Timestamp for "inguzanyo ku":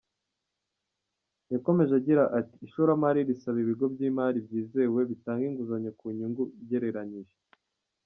5.49-6.05